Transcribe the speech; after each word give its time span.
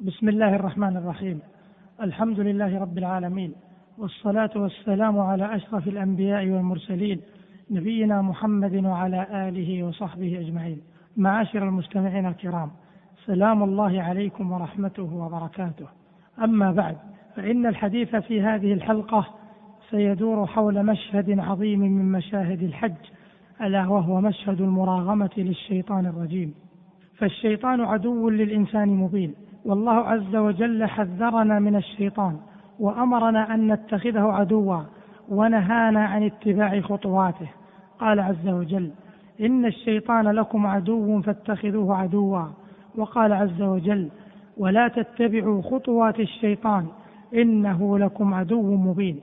بسم 0.00 0.28
الله 0.28 0.54
الرحمن 0.54 0.96
الرحيم. 0.96 1.40
الحمد 2.00 2.40
لله 2.40 2.78
رب 2.78 2.98
العالمين 2.98 3.52
والصلاة 3.98 4.50
والسلام 4.56 5.18
على 5.18 5.56
أشرف 5.56 5.88
الأنبياء 5.88 6.46
والمرسلين 6.48 7.20
نبينا 7.70 8.22
محمد 8.22 8.84
وعلى 8.84 9.48
آله 9.48 9.82
وصحبه 9.82 10.40
أجمعين. 10.40 10.80
معاشر 11.16 11.68
المستمعين 11.68 12.26
الكرام 12.26 12.70
سلام 13.26 13.62
الله 13.62 14.02
عليكم 14.02 14.52
ورحمته 14.52 15.14
وبركاته. 15.14 15.86
أما 16.44 16.72
بعد 16.72 16.96
فإن 17.36 17.66
الحديث 17.66 18.16
في 18.16 18.42
هذه 18.42 18.72
الحلقة 18.72 19.26
سيدور 19.90 20.46
حول 20.46 20.86
مشهد 20.86 21.38
عظيم 21.38 21.80
من 21.80 22.12
مشاهد 22.12 22.62
الحج 22.62 23.02
ألا 23.60 23.86
وهو 23.86 24.20
مشهد 24.20 24.60
المراغمة 24.60 25.30
للشيطان 25.36 26.06
الرجيم. 26.06 26.54
فالشيطان 27.18 27.80
عدو 27.80 28.28
للإنسان 28.28 28.88
مبين 28.88 29.34
والله 29.66 29.92
عز 29.92 30.36
وجل 30.36 30.86
حذرنا 30.86 31.58
من 31.58 31.76
الشيطان 31.76 32.36
وأمرنا 32.78 33.54
أن 33.54 33.72
نتخذه 33.72 34.20
عدوا 34.20 34.78
ونهانا 35.28 36.04
عن 36.04 36.22
اتباع 36.22 36.80
خطواته. 36.80 37.48
قال 37.98 38.20
عز 38.20 38.48
وجل 38.48 38.90
إن 39.40 39.66
الشيطان 39.66 40.28
لكم 40.28 40.66
عدو 40.66 41.20
فاتخذوه 41.20 41.96
عدوا. 41.96 42.42
وقال 42.96 43.32
عز 43.32 43.62
وجل 43.62 44.08
ولا 44.56 44.88
تتبعوا 44.88 45.62
خطوات 45.62 46.20
الشيطان 46.20 46.86
إنه 47.34 47.98
لكم 47.98 48.34
عدو 48.34 48.76
مبين. 48.76 49.20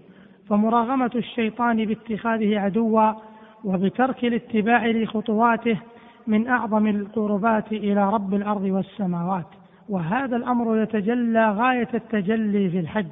فمراغمة 0.49 1.12
الشيطان 1.15 1.85
باتخاذه 1.85 2.59
عدوا 2.59 3.12
وبترك 3.63 4.25
الاتباع 4.25 4.87
لخطواته 4.87 5.77
من 6.27 6.48
أعظم 6.48 6.87
القربات 6.87 7.71
إلى 7.71 8.09
رب 8.09 8.34
الأرض 8.34 8.63
والسماوات. 8.63 9.62
وهذا 9.89 10.35
الأمر 10.35 10.77
يتجلى 10.77 11.51
غاية 11.51 11.87
التجلي 11.93 12.69
في 12.69 12.79
الحج 12.79 13.11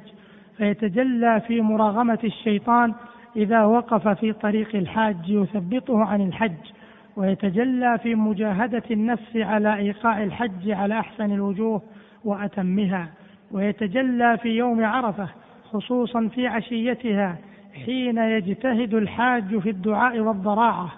فيتجلى 0.56 1.40
في 1.46 1.60
مراغمة 1.60 2.18
الشيطان 2.24 2.94
إذا 3.36 3.64
وقف 3.64 4.08
في 4.08 4.32
طريق 4.32 4.76
الحاج 4.76 5.28
يثبطه 5.28 6.04
عن 6.04 6.20
الحج 6.20 6.72
ويتجلى 7.16 7.98
في 8.02 8.14
مجاهدة 8.14 8.82
النفس 8.90 9.36
على 9.36 9.76
إيقاع 9.76 10.22
الحج 10.22 10.70
على 10.70 10.98
أحسن 10.98 11.32
الوجوه 11.32 11.82
وأتمها 12.24 13.08
ويتجلى 13.52 14.38
في 14.38 14.48
يوم 14.48 14.84
عرفة 14.84 15.28
خصوصا 15.72 16.28
في 16.28 16.46
عشيتها 16.46 17.38
حين 17.84 18.18
يجتهد 18.18 18.94
الحاج 18.94 19.58
في 19.58 19.70
الدعاء 19.70 20.20
والضراعة 20.20 20.92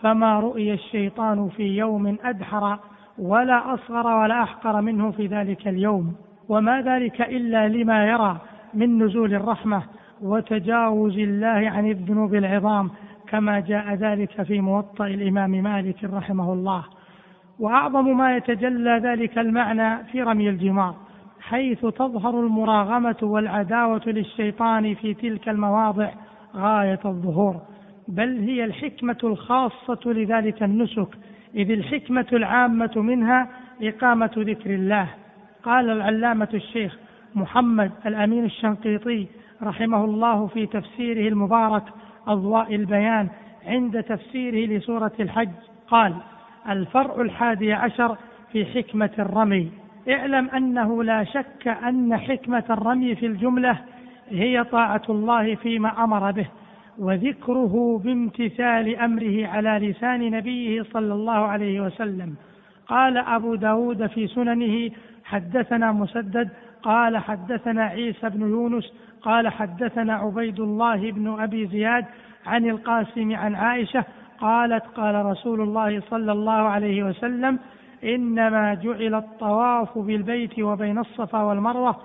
فما 0.00 0.40
رؤي 0.40 0.72
الشيطان 0.72 1.48
في 1.48 1.62
يوم 1.62 2.18
أدحر 2.24 2.78
ولا 3.18 3.74
أصغر 3.74 4.06
ولا 4.06 4.42
أحقر 4.42 4.80
منه 4.80 5.10
في 5.10 5.26
ذلك 5.26 5.68
اليوم 5.68 6.14
وما 6.48 6.82
ذلك 6.82 7.20
إلا 7.20 7.68
لما 7.68 8.06
يرى 8.06 8.40
من 8.74 9.02
نزول 9.02 9.34
الرحمة 9.34 9.82
وتجاوز 10.22 11.18
الله 11.18 11.70
عن 11.70 11.90
الذنوب 11.90 12.34
العظام 12.34 12.90
كما 13.28 13.60
جاء 13.60 13.94
ذلك 13.94 14.42
في 14.42 14.60
موطأ 14.60 15.06
الإمام 15.06 15.50
مالك 15.50 16.04
رحمه 16.04 16.52
الله. 16.52 16.84
وأعظم 17.58 18.16
ما 18.16 18.36
يتجلى 18.36 19.00
ذلك 19.04 19.38
المعنى 19.38 20.04
في 20.04 20.22
رمي 20.22 20.48
الجمار 20.48 20.94
حيث 21.40 21.80
تظهر 21.86 22.40
المراغمة 22.40 23.16
والعداوة 23.22 24.02
للشيطان 24.06 24.94
في 24.94 25.14
تلك 25.14 25.48
المواضع 25.48 26.10
غاية 26.56 27.00
الظهور. 27.04 27.56
بل 28.08 28.38
هي 28.38 28.64
الحكمة 28.64 29.18
الخاصة 29.24 30.00
لذلك 30.06 30.62
النسك 30.62 31.08
إذ 31.54 31.70
الحكمة 31.70 32.26
العامة 32.32 32.92
منها 32.96 33.48
إقامة 33.82 34.30
ذكر 34.36 34.70
الله. 34.74 35.08
قال 35.62 35.90
العلامة 35.90 36.48
الشيخ 36.54 36.98
محمد 37.34 37.90
الأمين 38.06 38.44
الشنقيطي 38.44 39.26
رحمه 39.62 40.04
الله 40.04 40.46
في 40.46 40.66
تفسيره 40.66 41.28
المبارك 41.28 41.82
أضواء 42.26 42.74
البيان 42.74 43.28
عند 43.66 44.02
تفسيره 44.02 44.78
لسورة 44.78 45.12
الحج. 45.20 45.48
قال 45.88 46.14
الفرع 46.68 47.20
الحادي 47.20 47.72
عشر 47.72 48.16
في 48.52 48.64
حكمة 48.64 49.10
الرمي. 49.18 49.70
اعلم 50.10 50.50
أنه 50.50 51.04
لا 51.04 51.24
شك 51.24 51.68
أن 51.68 52.16
حكمة 52.16 52.64
الرمي 52.70 53.14
في 53.14 53.26
الجملة 53.26 53.78
هي 54.30 54.64
طاعة 54.64 55.02
الله 55.08 55.54
فيما 55.54 56.04
أمر 56.04 56.30
به. 56.30 56.46
وذكره 56.98 58.00
بامتثال 58.04 58.96
أمره 58.96 59.46
على 59.46 59.88
لسان 59.88 60.30
نبيه 60.30 60.82
صلى 60.82 61.14
الله 61.14 61.32
عليه 61.32 61.80
وسلم. 61.80 62.34
قال 62.86 63.16
أبو 63.18 63.54
داود 63.54 64.06
في 64.06 64.26
سننه 64.26 64.90
حدثنا 65.24 65.92
مسدد 65.92 66.48
قال 66.82 67.18
حدثنا 67.18 67.82
عيسى 67.84 68.28
بن 68.28 68.40
يونس 68.40 68.92
قال 69.22 69.48
حدثنا 69.48 70.14
عبيد 70.14 70.60
الله 70.60 71.10
بن 71.12 71.40
أبي 71.40 71.66
زياد 71.66 72.04
عن 72.46 72.64
القاسم 72.64 73.34
عن 73.36 73.54
عائشة 73.54 74.04
قالت 74.40 74.84
قال 74.96 75.26
رسول 75.26 75.60
الله 75.60 76.00
صلى 76.10 76.32
الله 76.32 76.52
عليه 76.52 77.02
وسلم 77.02 77.58
إنما 78.04 78.74
جعل 78.74 79.14
الطواف 79.14 79.98
بالبيت 79.98 80.58
وبين 80.58 80.98
الصفا 80.98 81.42
والمروة 81.42 81.96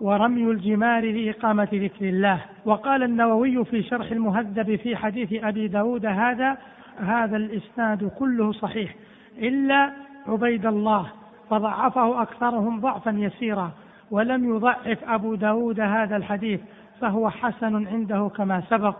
ورمي 0.00 0.50
الجمار 0.50 1.12
لإقامة 1.12 1.68
ذكر 1.72 2.08
الله. 2.08 2.40
وقال 2.64 3.02
النووي 3.02 3.64
في 3.64 3.82
شرح 3.82 4.10
المهذب 4.10 4.76
في 4.76 4.96
حديث 4.96 5.44
أبي 5.44 5.68
داود 5.68 6.06
هذا 6.06 6.58
هذا 6.98 7.36
الإسناد 7.36 8.04
كله 8.18 8.52
صحيح 8.52 8.94
إلا 9.38 9.92
عبيد 10.26 10.66
الله 10.66 11.06
فضعفه 11.50 12.22
أكثرهم 12.22 12.80
ضعفا 12.80 13.10
يسيرا 13.10 13.70
ولم 14.10 14.56
يضعف 14.56 14.98
أبو 15.04 15.34
داود 15.34 15.80
هذا 15.80 16.16
الحديث 16.16 16.60
فهو 17.00 17.30
حسن 17.30 17.86
عنده 17.86 18.30
كما 18.36 18.62
سبق. 18.70 18.96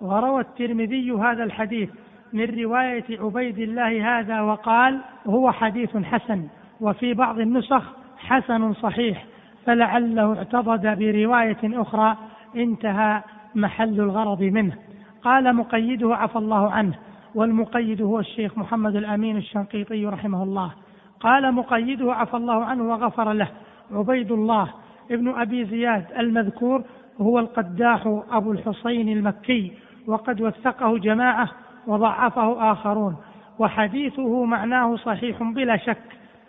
وروى 0.00 0.40
الترمذي 0.40 1.10
هذا 1.10 1.44
الحديث 1.44 1.90
من 2.32 2.62
رواية 2.62 3.04
عبيد 3.10 3.58
الله 3.58 4.18
هذا 4.18 4.40
وقال 4.40 5.00
هو 5.26 5.52
حديث 5.52 5.96
حسن 5.96 6.48
وفي 6.80 7.14
بعض 7.14 7.38
النسخ 7.38 7.82
حسن 8.18 8.72
صحيح 8.72 9.24
فلعله 9.66 10.36
اعتضد 10.38 10.98
برواية 10.98 11.58
أخرى 11.64 12.16
انتهى 12.56 13.22
محل 13.54 14.00
الغرض 14.00 14.42
منه. 14.42 14.72
قال 15.22 15.56
مقيده 15.56 16.16
عفى 16.16 16.36
الله 16.36 16.70
عنه 16.70 16.94
والمقيد 17.34 18.02
هو 18.02 18.20
الشيخ 18.20 18.58
محمد 18.58 18.96
الأمين 18.96 19.36
الشنقيطي 19.36 20.06
رحمه 20.06 20.42
الله. 20.42 20.72
قال 21.20 21.54
مقيده 21.54 22.12
عفى 22.12 22.36
الله 22.36 22.64
عنه 22.64 22.82
وغفر 22.82 23.32
له 23.32 23.48
عبيد 23.92 24.32
الله 24.32 24.68
ابن 25.10 25.28
أبي 25.28 25.64
زياد 25.64 26.04
المذكور 26.18 26.82
هو 27.20 27.38
القداح 27.38 28.20
أبو 28.30 28.52
الحسين 28.52 29.08
المكي 29.08 29.72
وقد 30.06 30.40
وثقه 30.40 30.98
جماعة 30.98 31.48
وضعفه 31.86 32.72
آخرون 32.72 33.16
وحديثه 33.58 34.44
معناه 34.44 34.96
صحيح 34.96 35.42
بلا 35.42 35.76
شك 35.76 36.02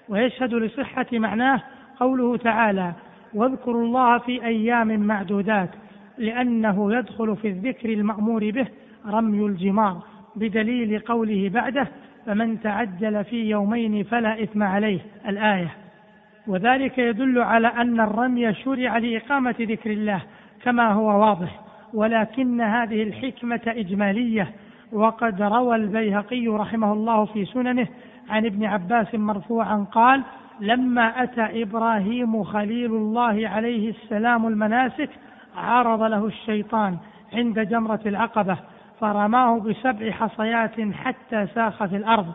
ويشهد 0.10 0.54
لصحة 0.54 1.06
معناه 1.14 1.62
قوله 2.00 2.38
تعالى 2.38 2.94
واذكروا 3.36 3.84
الله 3.84 4.18
في 4.18 4.46
أيام 4.46 5.00
معدودات 5.00 5.70
لأنه 6.18 6.94
يدخل 6.94 7.36
في 7.36 7.48
الذكر 7.48 7.90
المأمور 7.90 8.52
به 8.52 8.68
رمي 9.08 9.46
الجمار 9.46 10.02
بدليل 10.36 11.00
قوله 11.00 11.50
بعده 11.50 11.88
فمن 12.26 12.62
تعجل 12.62 13.24
في 13.24 13.50
يومين 13.50 14.04
فلا 14.04 14.44
إثم 14.44 14.64
عليه 14.64 15.00
الآية. 15.28 15.72
وذلك 16.48 16.98
يدل 16.98 17.42
على 17.42 17.68
أن 17.68 18.00
الرمي 18.00 18.54
شرع 18.54 18.98
لإقامة 18.98 19.56
ذكر 19.62 19.92
الله 19.92 20.22
كما 20.64 20.92
هو 20.92 21.22
واضح 21.22 21.60
ولكن 21.94 22.62
هذه 22.62 23.04
الحكمة 23.04 23.62
إجمالية. 23.68 24.52
وقد 24.92 25.42
روى 25.42 25.76
البيهقي 25.76 26.48
رحمه 26.48 26.94
الله 26.94 27.26
في 27.26 27.46
سننه 27.46 27.88
عن 28.30 28.46
ابن 28.46 28.66
عباس 28.66 29.16
مرفوعا 29.16 29.86
قال 29.92 30.24
لما 30.60 31.24
أتى 31.24 31.64
إبراهيم 31.64 32.44
خليل 32.44 32.92
الله 32.92 33.50
عليه 33.50 33.90
السلام 33.90 34.48
المناسك 34.48 35.10
عرض 35.58 36.02
له 36.02 36.26
الشيطان 36.26 36.98
عند 37.34 37.60
جمرة 37.60 38.00
العقبة 38.06 38.58
فرماه 39.00 39.60
بسبع 39.60 40.12
حصيات 40.12 40.94
حتى 40.94 41.48
ساخ 41.56 41.86
في 41.86 41.96
الأرض 41.96 42.34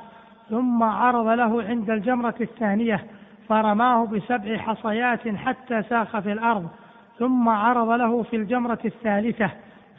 ثم 0.50 0.82
عرض 0.82 1.26
له 1.26 1.62
عند 1.62 1.90
الجمرة 1.90 2.34
الثانية 2.40 3.04
فرماه 3.48 4.06
بسبع 4.06 4.56
حصيات 4.56 5.28
حتى 5.28 5.82
ساخ 5.82 6.18
في 6.18 6.32
الأرض 6.32 6.68
ثم 7.18 7.48
عرض 7.48 7.90
له 7.90 8.22
في 8.22 8.36
الجمرة 8.36 8.78
الثالثة 8.84 9.50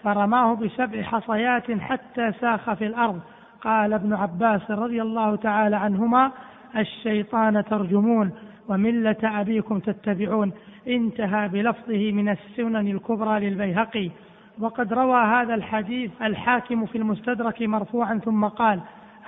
فرماه 0.03 0.55
بسبع 0.55 1.01
حصيات 1.01 1.71
حتى 1.71 2.31
ساخ 2.41 2.73
في 2.73 2.85
الأرض. 2.85 3.19
قال 3.61 3.93
ابن 3.93 4.13
عباس 4.13 4.71
رضي 4.71 5.01
الله 5.01 5.35
تعالى 5.35 5.75
عنهما 5.75 6.31
الشيطان 6.77 7.63
ترجمون 7.63 8.31
وملة 8.69 9.17
أبيكم 9.23 9.79
تتبعون 9.79 10.51
انتهى 10.87 11.47
بلفظه 11.47 12.11
من 12.11 12.29
السنن 12.29 12.87
الكبرى 12.87 13.49
للبيهقي. 13.49 14.11
وقد 14.59 14.93
روى 14.93 15.21
هذا 15.21 15.55
الحديث 15.55 16.11
الحاكم 16.21 16.85
في 16.85 16.97
المستدرك 16.97 17.61
مرفوعا 17.61 18.17
ثم 18.17 18.45
قال 18.45 18.79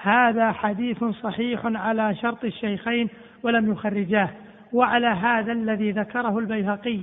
هذا 0.02 0.52
حديث 0.52 1.04
صحيح 1.04 1.66
على 1.66 2.16
شرط 2.16 2.44
الشيخين 2.46 3.10
ولم 3.44 3.72
يخرجاه. 3.72 4.30
وعلى 4.74 5.08
هذا 5.08 5.52
الذي 5.52 5.92
ذكره 5.92 6.40
البيهقي 6.40 7.00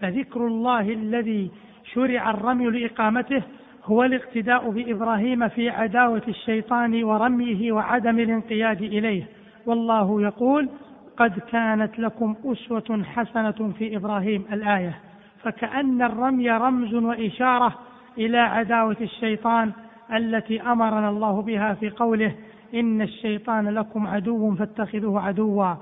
فذكر 0.00 0.46
الله 0.46 0.80
الذي 0.80 1.50
شرع 1.94 2.30
الرمي 2.30 2.66
لإقامته 2.66 3.42
هو 3.84 4.04
الاقتداء 4.04 4.70
بإبراهيم 4.70 5.48
في 5.48 5.70
عداوة 5.70 6.22
الشيطان 6.28 7.04
ورميه 7.04 7.72
وعدم 7.72 8.18
الانقياد 8.18 8.82
إليه. 8.82 9.37
والله 9.68 10.22
يقول 10.22 10.68
قد 11.16 11.38
كانت 11.38 11.98
لكم 11.98 12.34
أسوة 12.44 13.02
حسنة 13.04 13.72
في 13.78 13.96
إبراهيم 13.96 14.44
الآية 14.52 14.98
فكأن 15.42 16.02
الرمي 16.02 16.50
رمز 16.50 16.94
وإشارة 16.94 17.74
إلى 18.18 18.38
عداوة 18.38 18.96
الشيطان 19.00 19.72
التي 20.12 20.62
أمرنا 20.62 21.08
الله 21.08 21.42
بها 21.42 21.74
في 21.74 21.90
قوله 21.90 22.34
إن 22.74 23.02
الشيطان 23.02 23.68
لكم 23.68 24.06
عدو 24.06 24.54
فاتخذوه 24.54 25.20
عدوا. 25.20 25.74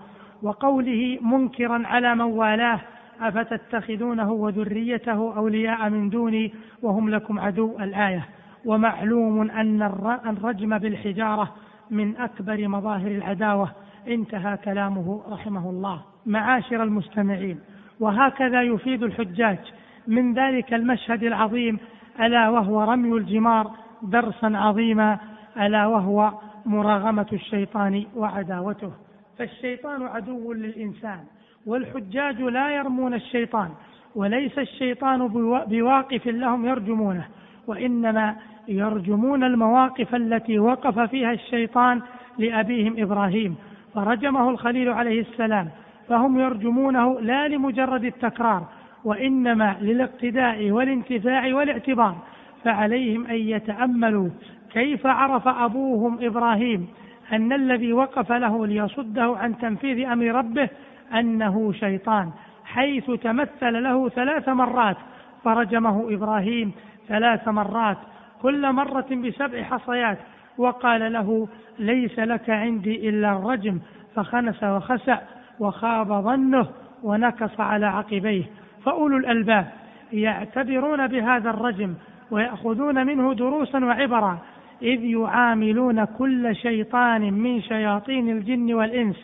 وقوله 0.42 1.18
منكرا 1.22 1.82
على 1.86 2.14
من 2.14 2.20
والاه 2.20 2.80
أفتتخذونه 3.20 4.32
وذريته 4.32 5.36
أولياء 5.36 5.88
من 5.90 6.10
دوني 6.10 6.54
وهم 6.82 7.10
لكم 7.10 7.38
عدو 7.38 7.76
الآية. 7.80 8.28
ومعلوم 8.64 9.50
أن 9.50 9.82
الرجم 10.26 10.78
بالحجارة 10.78 11.54
من 11.90 12.16
أكبر 12.16 12.68
مظاهر 12.68 13.10
العداوة 13.10 13.70
انتهى 14.08 14.56
كلامه 14.56 15.22
رحمه 15.28 15.70
الله. 15.70 16.02
معاشر 16.26 16.82
المستمعين 16.82 17.60
وهكذا 18.00 18.62
يفيد 18.62 19.02
الحجاج 19.02 19.58
من 20.06 20.34
ذلك 20.34 20.74
المشهد 20.74 21.22
العظيم 21.22 21.78
ألا 22.20 22.48
وهو 22.48 22.82
رمي 22.82 23.16
الجمار 23.16 23.70
درسا 24.02 24.46
عظيما 24.46 25.18
ألا 25.60 25.86
وهو 25.86 26.32
مراغمة 26.66 27.26
الشيطان 27.32 28.06
وعداوته. 28.16 28.92
فالشيطان 29.38 30.02
عدو 30.02 30.52
للإنسان 30.52 31.24
والحجاج 31.66 32.40
لا 32.40 32.70
يرمون 32.70 33.14
الشيطان 33.14 33.70
وليس 34.14 34.58
الشيطان 34.58 35.28
بواقف 35.68 36.26
لهم 36.26 36.66
يرجمونه. 36.66 37.26
وإنما 37.66 38.36
يرجمون 38.68 39.44
المواقف 39.44 40.14
التي 40.14 40.58
وقف 40.58 40.98
فيها 40.98 41.32
الشيطان 41.32 42.02
لأبيهم 42.38 42.94
إبراهيم. 42.98 43.56
فرجمه 43.94 44.50
الخليل 44.50 44.88
عليه 44.88 45.20
السلام 45.20 45.68
فهم 46.08 46.38
يرجمونه 46.40 47.20
لا 47.20 47.48
لمجرد 47.48 48.04
التكرار 48.04 48.66
وإنما 49.04 49.76
للاقتداء 49.80 50.70
والانتفاع 50.70 51.54
والاعتبار. 51.54 52.16
فعليهم 52.64 53.26
أن 53.26 53.36
يتأملوا 53.36 54.28
كيف 54.72 55.06
عرف 55.06 55.48
أبوهم 55.48 56.18
إبراهيم 56.20 56.88
أن 57.32 57.52
الذي 57.52 57.92
وقف 57.92 58.32
له 58.32 58.66
ليصده 58.66 59.36
عن 59.36 59.58
تنفيذ 59.58 60.06
أمر 60.06 60.24
ربه 60.26 60.68
أنه 61.14 61.72
شيطان 61.72 62.30
حيث 62.64 63.10
تمثل 63.10 63.82
له 63.82 64.08
ثلاث 64.08 64.48
مرات. 64.48 64.96
فرجمه 65.44 66.14
إبراهيم 66.14 66.72
ثلاث 67.08 67.48
مرات 67.48 67.98
كل 68.42 68.72
مرة 68.72 69.06
بسبع 69.10 69.62
حصيات. 69.62 70.18
وقال 70.58 71.12
له 71.12 71.48
ليس 71.78 72.18
لك 72.18 72.50
عندي 72.50 73.08
إلا 73.08 73.32
الرجم. 73.32 73.78
فخنس 74.14 74.64
وخسع 74.64 75.18
وخاب 75.60 76.12
ظنه 76.12 76.66
ونكص 77.02 77.60
على 77.60 77.86
عقبيه. 77.86 78.44
فأولو 78.84 79.16
الألباب 79.16 79.66
يعتبرون 80.12 81.06
بهذا 81.06 81.50
الرجم 81.50 81.94
ويأخذون 82.30 83.06
منه 83.06 83.34
دروسا 83.34 83.84
وعبرا 83.84 84.38
إذ 84.82 85.04
يعاملون 85.04 86.04
كل 86.04 86.56
شيطان 86.56 87.32
من 87.32 87.62
شياطين 87.62 88.30
الجن 88.30 88.74
والإنس 88.74 89.16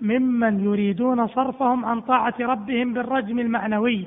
ممن 0.00 0.64
يريدون 0.64 1.26
صرفهم 1.26 1.84
عن 1.84 2.00
طاعة 2.00 2.34
ربهم 2.40 2.92
بالرجم 2.92 3.38
المعنوي. 3.38 4.04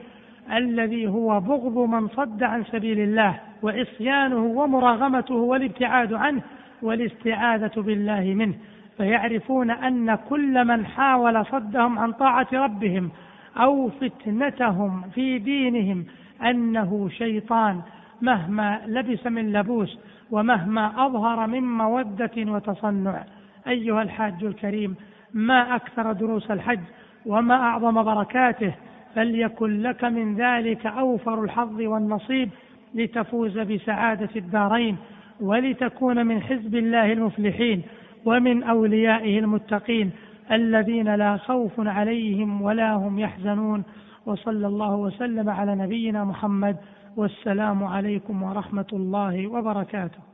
الذي 0.51 1.07
هو 1.07 1.39
بغض 1.39 1.77
من 1.77 2.07
صد 2.07 2.43
عن 2.43 2.63
سبيل 2.63 2.99
الله 2.99 3.39
وعصيانه 3.63 4.37
ومراغمته 4.37 5.35
والابتعاد 5.35 6.13
عنه 6.13 6.41
والاستعاذة 6.81 7.71
بالله 7.77 8.21
منه. 8.21 8.53
فيعرفون 8.97 9.71
أن 9.71 10.15
كل 10.15 10.65
من 10.65 10.85
حاول 10.85 11.45
صدهم 11.45 11.99
عن 11.99 12.11
طاعة 12.11 12.47
ربهم 12.53 13.11
أو 13.57 13.89
فتنتهم 13.89 15.01
في 15.15 15.39
دينهم 15.39 16.05
أنه 16.41 17.09
شيطان 17.09 17.81
مهما 18.21 18.81
لبس 18.87 19.27
من 19.27 19.51
لبوس 19.51 19.99
ومهما 20.31 21.05
أظهر 21.05 21.47
من 21.47 21.63
مودة 21.63 22.31
وتصنع. 22.37 23.23
أيها 23.67 24.01
الحاج 24.01 24.43
الكريم 24.43 24.95
ما 25.33 25.75
أكثر 25.75 26.11
دروس 26.11 26.51
الحج 26.51 26.79
وما 27.25 27.55
أعظم 27.55 28.03
بركاته 28.03 28.73
فليكن 29.17 29.81
لك 29.81 30.03
من 30.03 30.35
ذلك 30.35 30.85
أوفر 30.85 31.43
الحظ 31.43 31.81
والنصيب 31.81 32.49
لتفوز 32.95 33.59
بسعادة 33.59 34.29
الدارين 34.35 34.97
ولتكون 35.39 36.25
من 36.25 36.41
حزب 36.41 36.75
الله 36.75 37.13
المفلحين 37.13 37.81
ومن 38.25 38.63
أوليائه 38.63 39.39
المتقين 39.39 40.11
الذين 40.51 41.15
لا 41.15 41.37
خوف 41.37 41.71
عليهم 41.79 42.61
ولا 42.61 42.93
هم 42.93 43.19
يحزنون 43.19 43.83
وصلى 44.25 44.67
الله 44.67 44.95
وسلم 44.95 45.49
على 45.49 45.75
نبينا 45.75 46.23
محمد 46.23 46.77
والسلام 47.15 47.83
عليكم 47.83 48.43
ورحمة 48.43 48.87
الله 48.93 49.47
وبركاته 49.47 50.27